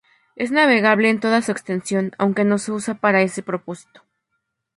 Es 0.35 0.49
navegable 0.49 1.11
en 1.11 1.19
toda 1.19 1.43
su 1.43 1.51
extensión, 1.51 2.11
aunque 2.17 2.43
no 2.43 2.57
se 2.57 2.71
usa 2.71 2.95
para 2.95 3.21
ese 3.21 3.43
propósito. 3.43 4.01